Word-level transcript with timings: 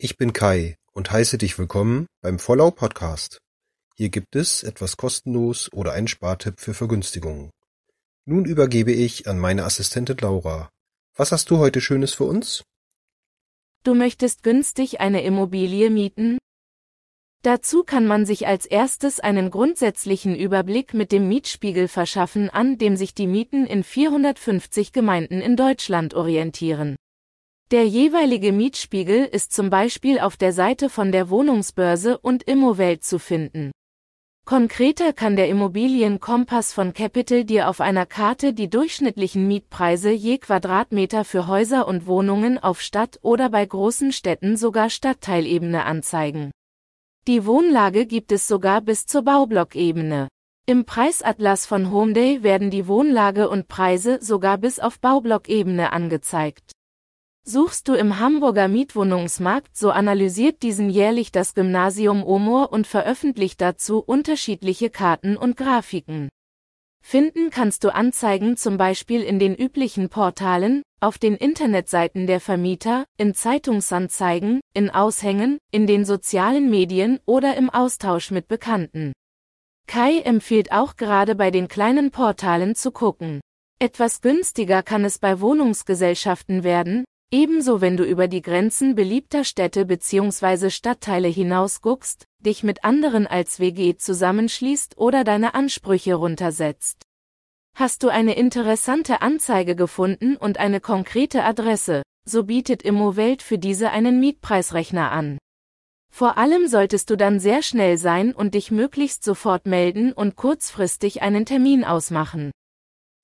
Ich 0.00 0.16
bin 0.16 0.32
Kai 0.32 0.76
und 0.92 1.10
heiße 1.10 1.38
dich 1.38 1.58
willkommen 1.58 2.06
beim 2.22 2.38
Vollau 2.38 2.70
Podcast. 2.70 3.40
Hier 3.96 4.10
gibt 4.10 4.36
es 4.36 4.62
etwas 4.62 4.96
kostenlos 4.96 5.72
oder 5.72 5.90
einen 5.90 6.06
Spartipp 6.06 6.60
für 6.60 6.72
Vergünstigungen. 6.72 7.50
Nun 8.24 8.44
übergebe 8.44 8.92
ich 8.92 9.26
an 9.26 9.40
meine 9.40 9.64
Assistentin 9.64 10.16
Laura. 10.18 10.70
Was 11.16 11.32
hast 11.32 11.50
du 11.50 11.58
heute 11.58 11.80
Schönes 11.80 12.14
für 12.14 12.22
uns? 12.26 12.62
Du 13.82 13.96
möchtest 13.96 14.44
günstig 14.44 15.00
eine 15.00 15.24
Immobilie 15.24 15.90
mieten? 15.90 16.38
Dazu 17.42 17.82
kann 17.82 18.06
man 18.06 18.24
sich 18.24 18.46
als 18.46 18.66
erstes 18.66 19.18
einen 19.18 19.50
grundsätzlichen 19.50 20.36
Überblick 20.36 20.94
mit 20.94 21.10
dem 21.10 21.26
Mietspiegel 21.26 21.88
verschaffen, 21.88 22.50
an 22.50 22.78
dem 22.78 22.96
sich 22.96 23.14
die 23.14 23.26
Mieten 23.26 23.66
in 23.66 23.82
450 23.82 24.92
Gemeinden 24.92 25.40
in 25.40 25.56
Deutschland 25.56 26.14
orientieren. 26.14 26.94
Der 27.70 27.86
jeweilige 27.86 28.50
Mietspiegel 28.50 29.26
ist 29.26 29.52
zum 29.52 29.68
Beispiel 29.68 30.20
auf 30.20 30.38
der 30.38 30.54
Seite 30.54 30.88
von 30.88 31.12
der 31.12 31.28
Wohnungsbörse 31.28 32.16
und 32.16 32.42
Immowelt 32.44 33.04
zu 33.04 33.18
finden. 33.18 33.72
Konkreter 34.46 35.12
kann 35.12 35.36
der 35.36 35.50
Immobilienkompass 35.50 36.72
von 36.72 36.94
Capital 36.94 37.44
dir 37.44 37.68
auf 37.68 37.82
einer 37.82 38.06
Karte 38.06 38.54
die 38.54 38.70
durchschnittlichen 38.70 39.46
Mietpreise 39.46 40.10
je 40.10 40.38
Quadratmeter 40.38 41.26
für 41.26 41.46
Häuser 41.46 41.86
und 41.86 42.06
Wohnungen 42.06 42.56
auf 42.56 42.80
Stadt- 42.80 43.18
oder 43.20 43.50
bei 43.50 43.66
großen 43.66 44.12
Städten 44.12 44.56
sogar 44.56 44.88
Stadtteilebene 44.88 45.84
anzeigen. 45.84 46.50
Die 47.26 47.44
Wohnlage 47.44 48.06
gibt 48.06 48.32
es 48.32 48.48
sogar 48.48 48.80
bis 48.80 49.04
zur 49.04 49.24
Baublockebene. 49.24 50.28
Im 50.64 50.86
Preisatlas 50.86 51.66
von 51.66 51.92
Homeday 51.92 52.42
werden 52.42 52.70
die 52.70 52.86
Wohnlage 52.86 53.50
und 53.50 53.68
Preise 53.68 54.20
sogar 54.22 54.56
bis 54.56 54.80
auf 54.80 55.00
Baublockebene 55.00 55.92
angezeigt. 55.92 56.72
Suchst 57.50 57.88
du 57.88 57.94
im 57.94 58.18
Hamburger 58.18 58.68
Mietwohnungsmarkt, 58.68 59.74
so 59.74 59.90
analysiert 59.90 60.62
diesen 60.62 60.90
jährlich 60.90 61.32
das 61.32 61.54
Gymnasium 61.54 62.22
Omor 62.22 62.72
und 62.72 62.86
veröffentlicht 62.86 63.62
dazu 63.62 64.00
unterschiedliche 64.00 64.90
Karten 64.90 65.34
und 65.34 65.56
Grafiken. 65.56 66.28
Finden 67.02 67.48
kannst 67.48 67.84
du 67.84 67.94
Anzeigen 67.94 68.58
zum 68.58 68.76
Beispiel 68.76 69.22
in 69.22 69.38
den 69.38 69.54
üblichen 69.54 70.10
Portalen, 70.10 70.82
auf 71.00 71.16
den 71.16 71.36
Internetseiten 71.36 72.26
der 72.26 72.40
Vermieter, 72.40 73.06
in 73.16 73.32
Zeitungsanzeigen, 73.32 74.60
in 74.74 74.90
Aushängen, 74.90 75.56
in 75.70 75.86
den 75.86 76.04
sozialen 76.04 76.68
Medien 76.68 77.18
oder 77.24 77.56
im 77.56 77.70
Austausch 77.70 78.30
mit 78.30 78.46
Bekannten. 78.48 79.14
Kai 79.86 80.18
empfiehlt 80.18 80.70
auch 80.70 80.96
gerade 80.96 81.34
bei 81.34 81.50
den 81.50 81.68
kleinen 81.68 82.10
Portalen 82.10 82.74
zu 82.74 82.92
gucken. 82.92 83.40
Etwas 83.78 84.20
günstiger 84.20 84.82
kann 84.82 85.06
es 85.06 85.18
bei 85.18 85.40
Wohnungsgesellschaften 85.40 86.62
werden, 86.62 87.04
Ebenso 87.30 87.82
wenn 87.82 87.98
du 87.98 88.04
über 88.04 88.26
die 88.26 88.40
Grenzen 88.40 88.94
beliebter 88.94 89.44
Städte 89.44 89.84
bzw. 89.84 90.70
Stadtteile 90.70 91.28
hinausguckst, 91.28 92.24
dich 92.40 92.62
mit 92.62 92.84
anderen 92.84 93.26
als 93.26 93.60
WG 93.60 93.96
zusammenschließt 93.96 94.96
oder 94.96 95.24
deine 95.24 95.52
Ansprüche 95.52 96.14
runtersetzt. 96.14 97.02
Hast 97.76 98.02
du 98.02 98.08
eine 98.08 98.34
interessante 98.34 99.20
Anzeige 99.20 99.76
gefunden 99.76 100.36
und 100.36 100.56
eine 100.56 100.80
konkrete 100.80 101.44
Adresse, 101.44 102.02
so 102.24 102.44
bietet 102.44 102.82
Immowelt 102.82 103.42
für 103.42 103.58
diese 103.58 103.90
einen 103.90 104.20
Mietpreisrechner 104.20 105.12
an. 105.12 105.36
Vor 106.10 106.38
allem 106.38 106.66
solltest 106.66 107.10
du 107.10 107.16
dann 107.16 107.40
sehr 107.40 107.62
schnell 107.62 107.98
sein 107.98 108.32
und 108.32 108.54
dich 108.54 108.70
möglichst 108.70 109.22
sofort 109.22 109.66
melden 109.66 110.14
und 110.14 110.34
kurzfristig 110.34 111.20
einen 111.20 111.44
Termin 111.44 111.84
ausmachen. 111.84 112.52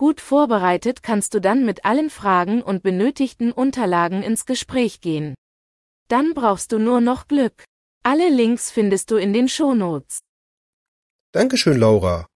Gut 0.00 0.20
vorbereitet 0.22 1.02
kannst 1.02 1.34
du 1.34 1.40
dann 1.40 1.66
mit 1.66 1.84
allen 1.84 2.08
Fragen 2.08 2.62
und 2.62 2.82
benötigten 2.82 3.52
Unterlagen 3.52 4.22
ins 4.22 4.46
Gespräch 4.46 5.02
gehen. 5.02 5.34
Dann 6.08 6.32
brauchst 6.32 6.72
du 6.72 6.78
nur 6.78 7.02
noch 7.02 7.28
Glück. 7.28 7.64
Alle 8.02 8.30
Links 8.30 8.70
findest 8.70 9.10
du 9.10 9.16
in 9.16 9.34
den 9.34 9.46
Shownotes. 9.46 10.20
Dankeschön, 11.32 11.76
Laura. 11.76 12.26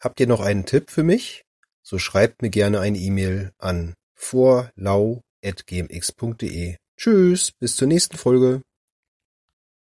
Habt 0.00 0.18
ihr 0.18 0.26
noch 0.26 0.40
einen 0.40 0.66
Tipp 0.66 0.90
für 0.90 1.04
mich? 1.04 1.44
So 1.80 2.00
schreibt 2.00 2.42
mir 2.42 2.50
gerne 2.50 2.80
eine 2.80 2.98
E-Mail 2.98 3.52
an 3.58 3.94
vorlau.gmx.de. 4.16 6.76
Tschüss, 6.96 7.52
bis 7.52 7.76
zur 7.76 7.86
nächsten 7.86 8.16
Folge. 8.16 8.62